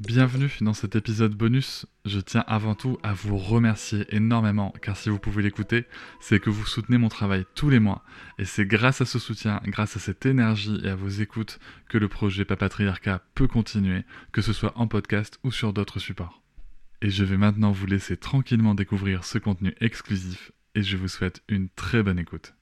Bienvenue 0.00 0.50
dans 0.62 0.72
cet 0.72 0.96
épisode 0.96 1.34
bonus. 1.34 1.84
Je 2.06 2.20
tiens 2.20 2.42
avant 2.46 2.74
tout 2.74 2.98
à 3.02 3.12
vous 3.12 3.36
remercier 3.36 4.06
énormément 4.08 4.72
car 4.80 4.96
si 4.96 5.10
vous 5.10 5.18
pouvez 5.18 5.42
l'écouter, 5.42 5.84
c'est 6.20 6.40
que 6.40 6.48
vous 6.48 6.64
soutenez 6.64 6.96
mon 6.96 7.10
travail 7.10 7.44
tous 7.54 7.68
les 7.68 7.80
mois 7.80 8.02
et 8.38 8.46
c'est 8.46 8.64
grâce 8.64 9.02
à 9.02 9.04
ce 9.04 9.18
soutien, 9.18 9.60
grâce 9.66 9.98
à 9.98 10.00
cette 10.00 10.24
énergie 10.24 10.80
et 10.82 10.88
à 10.88 10.94
vos 10.94 11.10
écoutes 11.10 11.58
que 11.90 11.98
le 11.98 12.08
projet 12.08 12.46
Papatriarcat 12.46 13.22
peut 13.34 13.46
continuer, 13.46 14.04
que 14.32 14.40
ce 14.40 14.54
soit 14.54 14.72
en 14.74 14.88
podcast 14.88 15.38
ou 15.44 15.52
sur 15.52 15.74
d'autres 15.74 15.98
supports. 15.98 16.42
Et 17.02 17.10
je 17.10 17.22
vais 17.22 17.36
maintenant 17.36 17.70
vous 17.70 17.84
laisser 17.84 18.16
tranquillement 18.16 18.74
découvrir 18.74 19.24
ce 19.24 19.36
contenu 19.36 19.74
exclusif 19.82 20.50
et 20.74 20.82
je 20.82 20.96
vous 20.96 21.08
souhaite 21.08 21.42
une 21.46 21.68
très 21.68 22.02
bonne 22.02 22.18
écoute. 22.18 22.54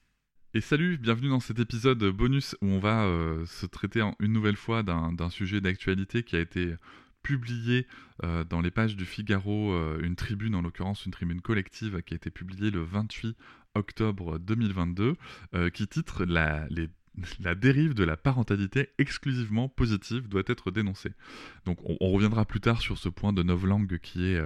Et 0.53 0.59
salut, 0.59 0.97
bienvenue 0.97 1.29
dans 1.29 1.39
cet 1.39 1.59
épisode 1.59 2.03
bonus 2.03 2.57
où 2.61 2.65
on 2.65 2.79
va 2.79 3.05
euh, 3.05 3.45
se 3.45 3.65
traiter 3.65 4.03
une 4.19 4.33
nouvelle 4.33 4.57
fois 4.57 4.83
d'un 4.83 5.29
sujet 5.29 5.61
d'actualité 5.61 6.23
qui 6.23 6.35
a 6.35 6.39
été 6.39 6.73
publié 7.23 7.87
euh, 8.23 8.43
dans 8.43 8.61
les 8.61 8.71
pages 8.71 8.95
du 8.95 9.05
Figaro 9.05 9.71
euh, 9.71 9.99
une 10.01 10.15
tribune, 10.15 10.55
en 10.55 10.61
l'occurrence 10.61 11.05
une 11.05 11.11
tribune 11.11 11.41
collective 11.41 12.01
qui 12.03 12.13
a 12.13 12.17
été 12.17 12.29
publiée 12.29 12.71
le 12.71 12.81
28 12.81 13.37
octobre 13.75 14.39
2022, 14.39 15.15
euh, 15.53 15.69
qui 15.69 15.87
titre 15.87 16.25
la, 16.25 16.67
la 17.39 17.55
dérive 17.55 17.93
de 17.93 18.03
la 18.03 18.17
parentalité 18.17 18.89
exclusivement 18.97 19.69
positive 19.69 20.27
doit 20.27 20.43
être 20.47 20.71
dénoncée. 20.71 21.11
Donc 21.65 21.77
on, 21.83 22.09
reviendra 22.11 22.45
plus 22.45 22.61
tard 22.61 22.81
sur 22.81 22.97
ce 22.97 23.09
point 23.09 23.33
de 23.33 23.43
novlangue 23.43 23.99
qui 23.99 24.25
est, 24.25 24.41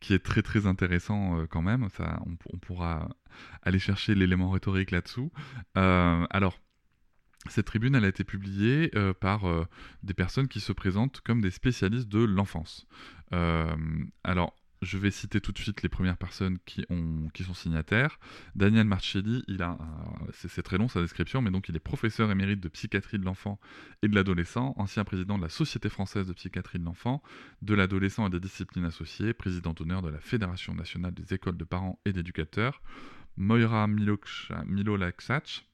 qui 0.00 0.14
est 0.14 0.24
très 0.24 0.42
très 0.42 0.66
intéressant 0.66 1.46
quand 1.50 1.62
même. 1.62 1.88
Ça, 1.90 2.22
on, 2.26 2.58
pourra 2.58 3.08
aller 3.62 3.78
chercher 3.78 4.14
l'élément 4.14 4.50
rhétorique 4.50 4.92
là-dessous. 4.92 5.32
alors, 5.74 6.58
cette 7.48 7.66
tribune, 7.66 7.94
a 7.94 8.06
été 8.06 8.24
publiée 8.24 8.90
euh, 8.94 9.14
par 9.14 9.48
euh, 9.48 9.66
des 10.02 10.14
personnes 10.14 10.48
qui 10.48 10.60
se 10.60 10.72
présentent 10.72 11.20
comme 11.22 11.40
des 11.40 11.50
spécialistes 11.50 12.08
de 12.08 12.22
l'enfance. 12.22 12.86
Euh, 13.32 13.74
alors, 14.24 14.54
je 14.82 14.98
vais 14.98 15.10
citer 15.10 15.40
tout 15.40 15.52
de 15.52 15.58
suite 15.58 15.82
les 15.82 15.90
premières 15.90 16.16
personnes 16.16 16.58
qui 16.64 16.86
sont 17.44 17.54
signataires. 17.54 18.18
Daniel 18.54 18.86
Marcelli, 18.86 19.44
il 19.46 19.62
a, 19.62 19.76
c'est 20.32 20.62
très 20.62 20.78
long 20.78 20.88
sa 20.88 21.02
description, 21.02 21.42
mais 21.42 21.50
donc 21.50 21.68
il 21.68 21.76
est 21.76 21.80
professeur 21.80 22.30
émérite 22.30 22.60
de 22.60 22.68
psychiatrie 22.68 23.18
de 23.18 23.24
l'enfant 23.26 23.60
et 24.02 24.08
de 24.08 24.14
l'adolescent, 24.14 24.72
ancien 24.78 25.04
président 25.04 25.36
de 25.36 25.42
la 25.42 25.50
Société 25.50 25.90
française 25.90 26.28
de 26.28 26.32
psychiatrie 26.32 26.78
de 26.78 26.84
l'enfant, 26.86 27.22
de 27.60 27.74
l'adolescent 27.74 28.26
et 28.26 28.30
des 28.30 28.40
disciplines 28.40 28.86
associées, 28.86 29.34
président 29.34 29.74
d'honneur 29.74 30.00
de 30.00 30.08
la 30.08 30.18
Fédération 30.18 30.74
nationale 30.74 31.12
des 31.12 31.34
écoles 31.34 31.58
de 31.58 31.64
parents 31.64 32.00
et 32.06 32.14
d'éducateurs. 32.14 32.80
Moira 33.36 33.86
Milolaksach, 33.86 35.69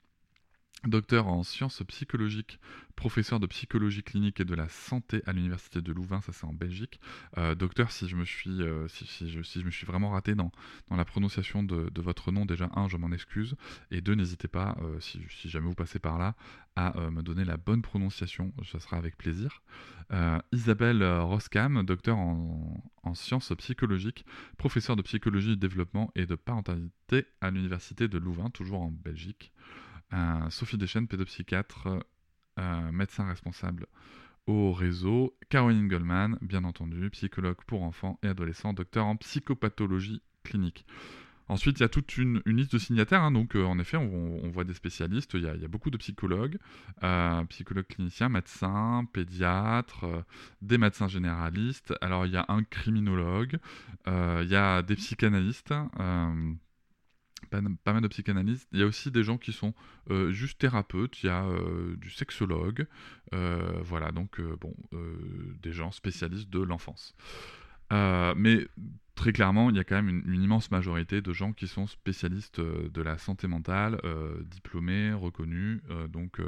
Docteur 0.84 1.26
en 1.26 1.42
sciences 1.42 1.82
psychologiques, 1.88 2.60
professeur 2.96 3.40
de 3.40 3.46
psychologie 3.46 4.02
clinique 4.02 4.40
et 4.40 4.44
de 4.44 4.54
la 4.54 4.68
santé 4.68 5.22
à 5.26 5.32
l'université 5.32 5.80
de 5.80 5.92
Louvain, 5.92 6.20
ça 6.20 6.32
c'est 6.32 6.44
en 6.44 6.52
Belgique. 6.52 7.00
Euh, 7.38 7.54
docteur, 7.54 7.90
si 7.90 8.06
je 8.08 8.14
me 8.14 8.24
suis, 8.24 8.62
euh, 8.62 8.86
si, 8.86 9.28
je, 9.28 9.62
me 9.64 9.70
suis 9.70 9.86
vraiment 9.86 10.10
raté 10.10 10.34
dans, 10.34 10.52
dans 10.88 10.96
la 10.96 11.04
prononciation 11.04 11.62
de, 11.62 12.00
votre 12.00 12.30
nom, 12.30 12.44
déjà 12.44 12.70
un, 12.74 12.88
je 12.88 12.98
m'en 12.98 13.10
excuse, 13.10 13.56
et 13.90 14.00
deux, 14.00 14.14
n'hésitez 14.14 14.48
pas, 14.48 14.76
euh, 14.82 15.00
si, 15.00 15.18
jamais 15.48 15.66
vous 15.66 15.74
passez 15.74 15.98
par 15.98 16.18
là, 16.18 16.34
à 16.76 16.92
me 17.10 17.22
donner 17.22 17.46
la 17.46 17.56
bonne 17.56 17.80
prononciation, 17.80 18.52
ça 18.70 18.78
sera 18.80 18.98
avec 18.98 19.16
plaisir. 19.16 19.62
Isabelle 20.52 21.02
Roskam, 21.02 21.82
docteur 21.86 22.18
en, 22.18 22.84
en 23.02 23.14
sciences 23.14 23.50
psychologiques, 23.56 24.26
professeur 24.58 24.94
de 24.94 25.00
psychologie, 25.00 25.48
de 25.48 25.54
développement 25.54 26.12
et 26.14 26.26
de 26.26 26.34
parentalité 26.34 27.24
à 27.40 27.50
l'université 27.50 28.08
de 28.08 28.18
Louvain, 28.18 28.50
toujours 28.50 28.82
en 28.82 28.90
Belgique. 28.90 29.54
Sophie 30.50 30.78
Deschênes, 30.78 31.08
pédopsychiatre, 31.08 31.88
euh, 32.58 32.90
médecin 32.90 33.26
responsable 33.26 33.86
au 34.46 34.72
réseau. 34.72 35.36
Caroline 35.50 35.88
Goldman, 35.88 36.38
bien 36.40 36.64
entendu, 36.64 37.10
psychologue 37.10 37.58
pour 37.66 37.82
enfants 37.82 38.18
et 38.22 38.28
adolescents, 38.28 38.72
docteur 38.72 39.04
en 39.04 39.16
psychopathologie 39.16 40.22
clinique. 40.42 40.86
Ensuite, 41.48 41.78
il 41.78 41.82
y 41.82 41.84
a 41.84 41.88
toute 41.90 42.16
une, 42.16 42.40
liste 42.46 42.72
de 42.72 42.78
signataires. 42.78 43.22
Hein. 43.22 43.30
donc, 43.30 43.54
euh, 43.54 43.64
en 43.64 43.78
effet, 43.78 43.98
on, 43.98 44.50
voit 44.50 44.64
des 44.64 44.72
spécialistes. 44.72 45.34
Il 45.34 45.42
y, 45.42 45.48
a, 45.48 45.68
beaucoup 45.68 45.90
de 45.90 45.98
psychologues, 45.98 46.58
euh, 47.04 47.44
psychologues 47.44 47.86
cliniciens, 47.86 48.30
médecins, 48.30 49.06
pédiatres, 49.12 50.06
des 50.62 50.78
médecins 50.78 51.08
généralistes. 51.08 51.94
Alors, 52.00 52.24
il 52.24 52.32
y 52.32 52.36
a 52.36 52.46
un 52.48 52.64
criminologue, 52.64 53.58
il 54.06 54.48
y 54.48 54.56
a 54.56 54.82
des 54.82 54.96
psychanalystes 54.96 55.74
pas, 57.84 57.92
mal 57.92 58.02
de 58.02 58.08
psychanalystes. 58.08 58.68
Il 58.72 58.80
y 58.80 58.82
a 58.82 58.86
aussi 58.86 59.10
des 59.10 59.22
gens 59.22 59.38
qui 59.38 59.52
sont 59.52 59.74
euh, 60.10 60.32
juste 60.32 60.58
thérapeutes, 60.58 61.22
il 61.22 61.26
y 61.26 61.28
a 61.28 61.44
euh, 61.44 61.96
du 61.96 62.10
sexologue, 62.10 62.86
euh, 63.34 63.80
voilà, 63.82 64.12
donc 64.12 64.40
bon, 64.40 64.74
des 65.62 65.72
gens 65.72 65.92
spécialistes 65.92 66.50
de 66.50 66.60
l'enfance. 66.60 67.14
Mais 67.90 68.66
très 69.14 69.32
clairement, 69.32 69.70
il 69.70 69.76
y 69.76 69.78
a 69.78 69.84
quand 69.84 69.96
même 69.96 70.22
une, 70.26 70.42
immense 70.42 70.70
majorité 70.70 71.22
de 71.22 71.32
gens 71.32 71.52
qui 71.52 71.66
sont 71.66 71.86
spécialistes 71.86 72.60
de 72.60 73.02
la 73.02 73.16
santé 73.16 73.48
mentale, 73.48 73.98
diplômés, 74.50 75.12
reconnus. 75.12 75.80
donc, 76.10 76.40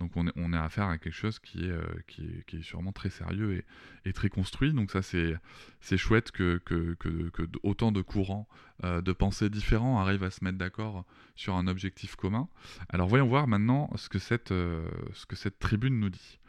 donc 0.00 0.16
on 0.16 0.26
est, 0.26 0.32
on 0.36 0.52
à 0.52 0.60
affaire 0.60 0.88
à 0.88 0.98
quelque 0.98 1.14
chose 1.14 1.38
qui 1.38 1.66
est, 1.66 2.06
qui 2.06 2.56
est, 2.56 2.62
sûrement 2.62 2.92
très 2.92 3.10
sérieux 3.10 3.62
et, 4.04 4.12
très 4.12 4.28
construit. 4.28 4.72
Donc 4.72 4.90
ça, 4.90 5.02
c'est 5.02 5.96
chouette 5.96 6.32
que, 6.32 6.60
que, 6.64 6.94
que, 6.94 7.30
que, 7.30 7.42
autant 7.62 7.92
de 7.92 8.02
courants 8.02 8.48
de 8.82 9.12
pensée 9.12 9.48
différents 9.48 10.00
arrivent 10.00 10.24
à 10.24 10.30
se 10.30 10.42
mettre 10.42 10.58
d'accord 10.58 11.04
sur 11.36 11.54
un 11.54 11.68
objectif 11.68 12.16
commun. 12.16 12.48
Alors 12.88 13.08
voyons 13.08 13.26
voir 13.26 13.46
maintenant 13.46 13.88
ce 13.94 14.08
que 14.08 14.18
cette, 14.18 14.48
ce 14.48 15.26
que 15.28 15.36
cette 15.36 15.60
tribune 15.60 16.00
nous 16.00 16.10
dit. 16.10 16.40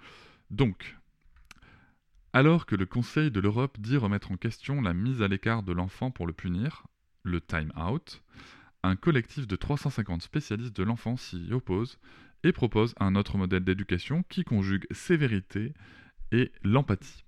Donc, 0.50 0.98
alors 2.34 2.66
que 2.66 2.75
le 2.75 2.86
Conseil 2.86 3.31
de 3.31 3.40
l'Europe 3.40 3.80
dit 3.80 3.97
remettre 3.97 4.31
en 4.31 4.38
question 4.38 4.81
la 4.81 4.94
mise 4.94 5.22
à 5.22 5.28
l'écart 5.28 5.64
de 5.64 5.74
l'enfant 5.74 6.12
pour 6.12 6.28
le 6.28 6.34
punir, 6.34 6.88
le 7.24 7.42
time 7.42 7.72
out, 7.78 8.24
un 8.84 8.96
collectif 8.96 9.47
de 9.47 9.56
350 9.56 10.22
spécialistes 10.22 10.75
de 10.75 10.83
l'enfant 10.83 11.18
s'y 11.18 11.51
oppose 11.51 12.00
et 12.44 12.51
propose 12.51 12.95
un 13.00 13.16
autre 13.16 13.38
modèle 13.38 13.63
d'éducation 13.63 14.24
qui 14.24 14.44
conjugue 14.44 14.86
sévérité 14.92 15.74
et 16.31 16.51
l'empathie. 16.63 17.24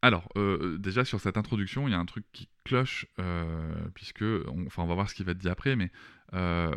Alors, 0.00 0.28
euh, 0.36 0.78
déjà 0.78 1.04
sur 1.04 1.20
cette 1.20 1.36
introduction, 1.36 1.88
il 1.88 1.90
y 1.90 1.94
a 1.94 1.98
un 1.98 2.06
truc 2.06 2.24
qui 2.32 2.48
cloche, 2.64 3.06
euh, 3.18 3.88
puisque, 3.94 4.24
enfin, 4.66 4.84
on 4.84 4.86
va 4.86 4.94
voir 4.94 5.10
ce 5.10 5.14
qui 5.14 5.24
va 5.24 5.32
être 5.32 5.38
dit 5.38 5.48
après, 5.48 5.74
mais 5.74 5.90
euh, 6.34 6.74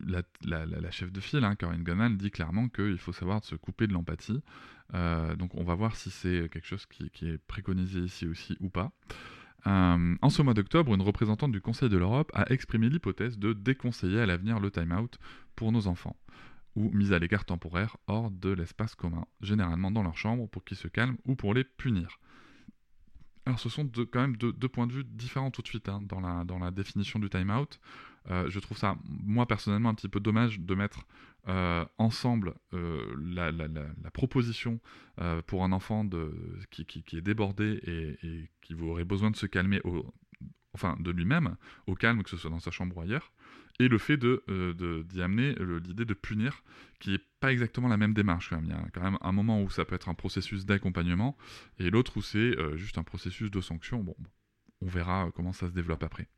la, 0.00 0.90
chef 0.90 1.12
de 1.12 1.20
file, 1.20 1.44
hein, 1.44 1.54
Corinne 1.54 1.82
Gonal, 1.82 2.16
dit 2.16 2.30
clairement 2.30 2.68
qu'il 2.68 2.98
faut 2.98 3.12
savoir 3.12 3.44
se 3.44 3.54
couper 3.54 3.86
de 3.86 3.92
l'empathie. 3.92 4.42
donc, 4.92 5.54
on 5.54 5.64
va 5.64 5.74
voir 5.74 5.96
si 5.96 6.10
c'est 6.10 6.48
quelque 6.50 6.66
chose 6.66 6.86
qui, 6.86 7.26
est 7.26 7.38
préconisé 7.38 8.00
ici 8.00 8.26
aussi 8.26 8.56
ou 8.60 8.68
pas. 8.68 8.92
en 9.64 10.30
ce 10.30 10.42
mois 10.42 10.54
d'octobre, 10.54 10.94
une 10.94 11.02
représentante 11.02 11.52
du 11.52 11.60
Conseil 11.60 11.88
de 11.88 11.96
l'Europe 11.96 12.30
a 12.34 12.50
exprimé 12.52 12.88
l'hypothèse 12.88 13.38
de 13.38 13.52
déconseiller 13.52 14.20
à 14.20 14.26
l'avenir 14.26 14.60
le 14.60 14.70
time-out 14.70 15.18
pour 15.54 15.72
nos 15.72 15.86
enfants, 15.86 16.16
ou 16.74 16.90
mise 16.90 17.12
à 17.12 17.18
l'écart 17.18 17.44
temporaire 17.44 17.96
hors 18.06 18.30
de 18.30 18.50
l'espace 18.50 18.94
commun, 18.94 19.24
généralement 19.40 19.90
dans 19.90 20.02
leur 20.02 20.16
chambre 20.16 20.48
pour 20.48 20.64
qu'ils 20.64 20.76
se 20.76 20.88
calment 20.88 21.16
ou 21.24 21.36
pour 21.36 21.54
les 21.54 21.64
punir. 21.64 22.18
Alors 23.44 23.58
ce 23.58 23.68
sont 23.68 23.90
quand 24.12 24.20
même 24.20 24.36
deux, 24.36 24.68
points 24.68 24.86
de 24.86 24.92
vue 24.92 25.04
différents 25.04 25.50
tout 25.50 25.62
de 25.62 25.66
suite 25.66 25.88
hein, 25.88 26.00
dans, 26.02 26.58
la, 26.58 26.70
définition 26.70 27.18
du 27.18 27.28
time-out. 27.28 27.80
Euh, 28.30 28.48
je 28.48 28.60
trouve 28.60 28.78
ça, 28.78 28.96
moi 29.04 29.46
personnellement, 29.46 29.88
un 29.88 29.94
petit 29.94 30.08
peu 30.08 30.20
dommage 30.20 30.60
de 30.60 30.74
mettre 30.76 31.06
euh, 31.48 31.84
ensemble 31.98 32.54
euh, 32.72 33.12
la, 33.18 33.50
proposition 34.12 34.80
pour 35.46 35.64
un 35.64 35.72
enfant 35.72 36.08
qui, 36.70 37.04
est 37.12 37.20
débordé 37.20 37.80
et, 38.22 38.48
qui 38.60 38.74
aurait 38.74 39.04
besoin 39.04 39.30
de 39.32 39.36
se 39.36 39.46
calmer, 39.46 39.82
enfin 40.72 40.96
de 41.00 41.10
lui-même, 41.10 41.56
au 41.88 41.96
calme, 41.96 42.22
que 42.22 42.30
ce 42.30 42.36
soit 42.36 42.50
dans 42.50 42.60
sa 42.60 42.70
chambre 42.70 42.96
ou 42.96 43.00
ailleurs, 43.00 43.32
et 43.78 43.88
le 43.88 43.98
fait 43.98 44.16
de, 44.16 44.42
d'y 45.08 45.22
amener 45.22 45.54
l'idée 45.84 46.04
de 46.04 46.14
punir, 46.14 46.62
qui 47.00 47.10
n'est 47.10 47.20
pas 47.40 47.52
exactement 47.52 47.88
la 47.88 47.96
même 47.96 48.14
démarche. 48.14 48.50
Quand 48.50 48.56
même. 48.56 48.66
Il 48.66 48.70
y 48.70 48.74
a 48.74 48.84
quand 48.92 49.02
même 49.02 49.18
un 49.20 49.32
moment 49.32 49.62
où 49.62 49.70
ça 49.70 49.84
peut 49.84 49.94
être 49.94 50.08
un 50.08 50.14
processus 50.14 50.64
d'accompagnement, 50.64 51.36
et 51.78 51.90
l'autre 51.90 52.16
où 52.16 52.22
c'est 52.22 52.54
juste 52.76 52.98
un 52.98 53.02
processus 53.02 53.50
de 53.50 53.60
sanction. 53.60 54.02
bon, 54.02 54.16
on 54.80 54.88
verra 54.88 55.30
comment 55.34 55.52
ça 55.52 55.68
se 55.68 55.72
développe 55.72 56.02
après 56.02 56.28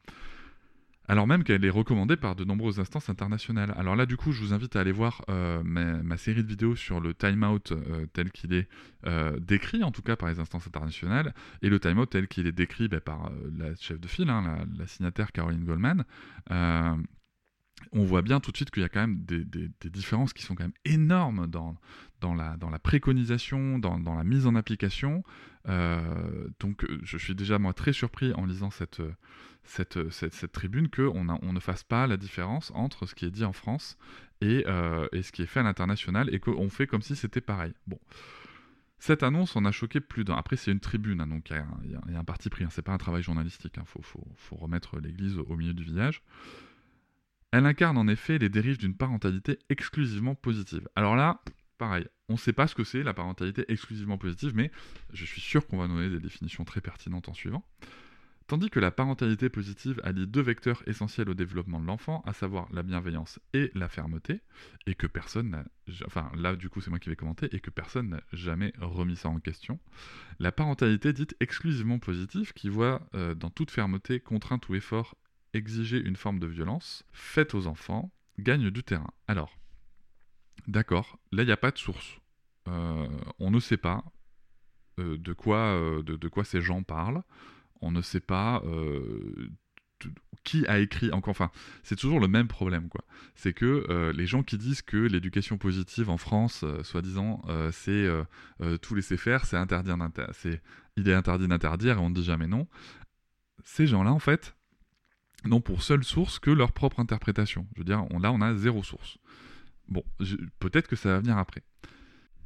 alors 1.07 1.27
même 1.27 1.45
qu'elle 1.45 1.65
est 1.65 1.71
recommandée 1.71 2.17
par 2.17 2.35
de 2.35 2.45
nombreuses 2.45 2.81
instances 2.81 3.11
internationales. 3.11 3.75
Alors 3.77 3.97
là, 3.97 4.07
du 4.07 4.17
coup, 4.17 4.33
je 4.33 4.41
vous 4.41 4.55
invite 4.55 4.77
à 4.77 4.81
aller 4.81 4.93
voir 4.93 5.23
euh, 5.29 5.63
ma, 5.63 6.17
série 6.17 6.43
de 6.43 6.49
vidéos 6.49 6.77
sur 6.77 7.01
le 7.01 7.15
time-out 7.15 7.73
euh, 7.73 8.07
tel 8.13 8.31
qu'il 8.31 8.55
est 8.55 8.69
euh, 9.07 9.39
décrit, 9.39 9.85
en 9.85 9.91
tout 9.91 10.03
cas 10.03 10.17
par 10.17 10.29
les 10.29 10.39
instances 10.41 10.67
internationales, 10.67 11.35
et 11.63 11.69
le 11.69 11.79
time-out 11.79 12.09
tel 12.11 12.29
qu'il 12.29 12.47
est 12.47 12.53
décrit 12.53 12.89
bah, 12.89 13.01
par 13.01 13.31
la 13.57 13.75
chef 13.77 14.01
de 14.01 14.09
file, 14.09 14.31
hein, 14.31 14.67
la, 14.79 14.87
signataire 14.87 15.33
Caroline 15.33 15.65
Goldman. 15.65 16.05
On 17.93 18.05
voit 18.05 18.23
bien 18.23 18.41
tout 18.41 18.51
de 18.51 18.57
suite 18.57 18.71
qu'il 18.71 18.83
y 18.83 18.87
a 18.87 18.89
quand 18.89 19.01
même 19.01 19.25
des, 19.25 19.45
différences 19.91 20.33
qui 20.33 20.43
sont 20.43 20.55
quand 20.55 20.65
même 20.65 20.73
énormes 20.85 21.47
dans, 21.47 21.77
la, 22.35 22.79
préconisation, 22.79 23.79
dans, 23.79 24.15
la 24.15 24.25
mise 24.25 24.47
en 24.47 24.55
application. 24.55 25.25
donc 25.67 26.87
je 27.03 27.19
suis 27.19 27.35
déjà 27.35 27.59
moi 27.59 27.73
très 27.73 27.93
surpris 27.93 28.33
en 28.35 28.47
lisant 28.47 28.71
cette 28.71 29.03
tribune 30.53 30.89
qu'on 30.89 31.29
on 31.29 31.53
ne 31.53 31.61
fasse 31.61 31.85
pas 31.85 32.07
la 32.07 32.17
différence 32.17 32.73
entre 32.75 33.07
ce 33.07 33.15
qui 33.15 33.25
est 33.25 33.31
dit 33.31 33.45
en 33.45 33.53
France 33.53 33.99
et, 34.41 34.65
euh, 34.67 35.09
et 35.13 35.23
ce 35.23 35.33
qui 35.33 35.43
est 35.43 35.47
fait 35.47 35.61
à 35.61 35.63
l'international 35.63 36.33
et 36.33 36.39
qu'on 36.39 36.69
fait 36.69 36.87
comme 36.87 37.03
si 37.03 37.17
c'était 37.17 37.41
pareil. 37.41 37.73
Bon. 37.87 37.99
Cette 38.99 39.23
annonce 39.23 39.57
en 39.57 39.65
a 39.65 39.73
choqué 39.73 40.01
plus 40.01 40.25
d'un. 40.25 40.35
Après, 40.35 40.57
c'est 40.57 40.71
une 40.71 40.81
tribune, 40.81 41.21
hein, 41.21 41.27
donc 41.27 41.51
il 41.51 41.91
y, 41.91 42.15
a 42.17 42.19
un 42.19 42.25
parti 42.25 42.49
pris. 42.49 42.65
Hein, 42.65 42.69
c'est 42.71 42.83
pas 42.83 42.93
un 42.93 42.99
travail 42.99 43.23
journalistique. 43.23 43.75
Il 43.77 43.81
hein, 43.81 43.85
faut, 43.87 44.57
remettre 44.57 44.99
l'église 44.99 45.37
au 45.37 45.57
milieu 45.57 45.75
du 45.75 45.83
village. 45.83 46.23
Elle 47.57 47.67
incarne 47.67 47.97
en 47.99 48.09
effet 48.09 48.37
les 48.39 48.49
dérives 48.49 48.79
d'une 48.79 48.97
parentalité 48.97 49.61
exclusivement 49.69 50.35
positive. 50.35 50.89
Alors 50.97 51.15
là, 51.15 51.41
pareil, 51.79 52.05
on 52.29 52.33
ne 52.33 52.39
sait 52.39 52.53
pas 52.53 52.67
ce 52.67 52.75
que 52.75 52.83
c'est 52.83 53.05
la 53.05 53.15
parentalité 53.15 53.65
exclusivement 53.69 54.19
positive, 54.19 54.57
mais 54.57 54.73
je 55.13 55.25
suis 55.25 55.41
sûr 55.41 55.65
qu'on 55.69 55.77
va 55.77 55.87
donner 55.87 56.11
des 56.11 56.19
définitions 56.19 56.65
très 56.65 56.81
pertinentes 56.81 57.29
en 57.29 57.33
suivant. 57.33 57.65
Tandis 58.49 58.71
que 58.71 58.81
la 58.81 58.91
parentalité 58.91 59.51
positive 59.51 60.01
allie 60.03 60.27
deux 60.27 60.41
vecteurs 60.41 60.83
essentiels 60.89 61.31
au 61.31 61.35
développement 61.35 61.79
de 61.79 61.87
l'enfant, 61.87 62.25
à 62.27 62.33
savoir 62.33 62.67
la 62.73 62.83
bienveillance 62.83 63.39
et 63.53 63.71
la 63.77 63.89
fermeté, 63.89 64.41
et 64.89 64.97
que 64.97 65.07
personne 65.07 65.51
n'a, 65.51 65.65
enfin 66.07 66.33
là 66.37 66.57
du 66.57 66.69
coup 66.69 66.81
c'est 66.81 66.91
moi 66.91 66.99
qui 66.99 67.09
vais 67.09 67.15
commenter, 67.15 67.55
et 67.55 67.61
que 67.61 67.71
personne 67.71 68.09
n'a 68.09 68.23
jamais 68.33 68.73
remis 68.81 69.15
ça 69.15 69.29
en 69.29 69.39
question, 69.39 69.79
la 70.41 70.51
parentalité 70.51 71.13
dite 71.13 71.37
exclusivement 71.39 72.01
positive, 72.01 72.53
qui 72.53 72.69
voit 72.69 73.09
euh, 73.15 73.37
dans 73.37 73.51
toute 73.51 73.71
fermeté, 73.71 74.19
contrainte 74.19 74.69
ou 74.69 74.75
effort 74.75 75.15
exiger 75.55 75.99
une 75.99 76.17
forme 76.17 76.39
de 76.39 76.47
violence 76.47 77.05
faite 77.13 77.55
aux 77.55 77.67
enfants, 77.67 78.13
gagne 78.39 78.71
du 78.71 78.83
terrain. 78.83 79.11
Alors, 79.29 79.59
d'accord, 80.67 81.19
là 81.33 81.43
il 81.43 81.47
n'y 81.47 81.53
a 81.53 81.57
pas 81.57 81.71
de 81.71 81.79
source. 81.79 82.19
Euh, 82.69 83.09
on 83.39 83.51
ne 83.51 83.61
sait 83.61 83.77
pas 83.77 84.05
euh, 84.99 85.19
de, 85.19 85.33
quoi, 85.33 85.79
de 86.03 86.29
quoi 86.29 86.45
ces 86.45 86.61
gens 86.61 86.83
parlent 86.83 87.23
on 87.85 87.91
ne 87.91 88.03
sait 88.03 88.21
pas 88.21 88.63
euh, 88.65 89.51
qui 90.43 90.67
a 90.67 90.79
écrit 90.79 91.11
enfin 91.13 91.51
c'est 91.83 91.97
toujours 91.97 92.21
le 92.21 92.29
même 92.29 92.49
problème 92.49 92.89
quoi 92.89 93.05
c'est 93.35 93.53
que 93.53 93.87
euh, 93.89 94.13
les 94.13 94.27
gens 94.27 94.43
qui 94.43 94.59
disent 94.59 94.83
que 94.83 94.97
l'éducation 94.97 95.59
positive 95.59 96.11
en 96.11 96.19
France 96.19 96.63
euh, 96.65 96.83
soi-disant 96.83 97.43
c'est 97.73 98.09
tout 98.83 98.95
laisser 98.95 99.17
faire 99.17 99.45
c'est 99.45 99.57
interdire 99.57 99.97
c'est 100.33 100.63
il 100.97 101.09
est 101.09 101.15
interdit 101.15 101.49
d'interdire 101.49 101.97
et 101.99 102.01
on 102.01 102.11
ne 102.11 102.15
dit 102.15 102.25
jamais 102.25 102.47
non 102.47 102.67
ces 103.65 103.87
gens-là 103.87 104.13
en 104.13 104.19
fait 104.19 104.57
n'ont 105.45 105.61
pour 105.61 105.83
seule 105.83 106.05
source 106.05 106.39
que 106.39 106.51
leur 106.51 106.73
propre 106.73 107.01
interprétation 107.01 107.67
je 107.75 107.81
veux 107.81 107.85
dire 107.85 108.05
là 108.21 108.33
on 108.33 108.41
a 108.41 108.55
zéro 108.55 108.83
source 108.83 109.19
bon 109.89 110.05
peut-être 110.59 110.89
que 110.89 110.97
ça 110.97 111.11
va 111.11 111.21
venir 111.21 111.39
après 111.39 111.63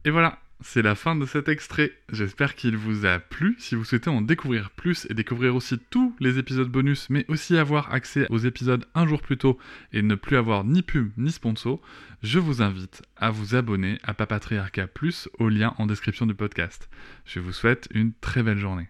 et 0.05 0.11
voilà 0.11 0.39
c'est 0.61 0.83
la 0.83 0.95
fin 0.95 1.15
de 1.15 1.25
cet 1.25 1.49
extrait. 1.49 1.93
J'espère 2.11 2.55
qu'il 2.57 2.77
vous 2.77 3.07
a 3.07 3.21
plu. 3.21 3.55
Si 3.59 3.75
vous 3.75 3.85
souhaitez 3.85 4.11
en 4.11 4.21
découvrir 4.21 4.71
plus 4.71 5.07
et 5.09 5.15
découvrir 5.15 5.55
aussi 5.55 5.79
tous 5.91 6.17
les 6.19 6.39
épisodes 6.39 6.69
bonus, 6.69 7.09
mais 7.11 7.25
aussi 7.29 7.57
avoir 7.57 7.93
accès 7.93 8.27
aux 8.31 8.39
épisodes 8.39 8.85
un 8.95 9.07
jour 9.07 9.23
plus 9.23 9.39
tôt 9.39 9.59
et 9.93 10.03
ne 10.03 10.15
plus 10.15 10.37
avoir 10.37 10.65
ni 10.65 10.83
pub 10.83 11.13
ni 11.17 11.31
sponsor, 11.31 11.81
je 12.23 12.39
vous 12.39 12.61
invite 12.61 13.03
à 13.17 13.31
vous 13.31 13.55
abonner 13.55 13.99
à 14.03 14.15
Papatriarca 14.15 14.89
Plus 14.89 15.29
au 15.39 15.49
lien 15.49 15.75
en 15.79 15.87
description 15.87 16.27
du 16.27 16.35
podcast. 16.35 16.89
Je 17.25 17.39
vous 17.39 17.53
souhaite 17.53 17.89
une 17.93 18.13
très 18.15 18.43
belle 18.43 18.59
journée. 18.59 18.89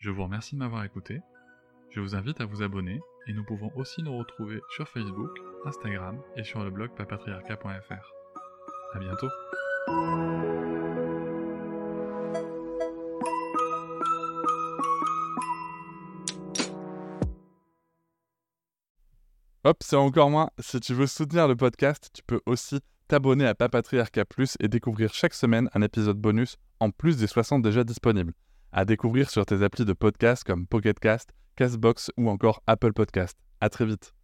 Je 0.00 0.10
vous 0.10 0.22
remercie 0.22 0.54
de 0.54 0.60
m'avoir 0.60 0.84
écouté. 0.84 1.20
Je 1.90 2.00
vous 2.00 2.14
invite 2.14 2.40
à 2.40 2.44
vous 2.44 2.62
abonner 2.62 3.00
et 3.26 3.32
nous 3.32 3.44
pouvons 3.44 3.70
aussi 3.76 4.02
nous 4.02 4.16
retrouver 4.16 4.60
sur 4.70 4.88
Facebook, 4.88 5.30
Instagram 5.64 6.20
et 6.36 6.44
sur 6.44 6.62
le 6.62 6.70
blog 6.70 6.90
papatriarca.fr. 6.96 8.12
À 8.94 8.98
bientôt. 8.98 9.28
Hop, 19.64 19.76
c'est 19.80 19.94
encore 19.94 20.28
moins. 20.28 20.50
Si 20.58 20.80
tu 20.80 20.92
veux 20.92 21.06
soutenir 21.06 21.46
le 21.46 21.54
podcast, 21.54 22.10
tu 22.12 22.22
peux 22.26 22.40
aussi 22.46 22.80
t'abonner 23.06 23.46
à 23.46 23.54
Papatriarca 23.54 24.24
Plus 24.24 24.56
et 24.58 24.66
découvrir 24.66 25.14
chaque 25.14 25.34
semaine 25.34 25.70
un 25.72 25.82
épisode 25.82 26.18
bonus 26.18 26.56
en 26.80 26.90
plus 26.90 27.16
des 27.16 27.28
60 27.28 27.62
déjà 27.62 27.84
disponibles. 27.84 28.32
À 28.74 28.86
découvrir 28.86 29.28
sur 29.28 29.44
tes 29.44 29.62
applis 29.62 29.84
de 29.84 29.92
podcast 29.92 30.44
comme 30.44 30.66
Pocketcast, 30.66 31.30
Castbox 31.56 32.10
ou 32.16 32.30
encore 32.30 32.62
Apple 32.66 32.94
Podcast. 32.94 33.36
À 33.60 33.68
très 33.68 33.84
vite. 33.84 34.14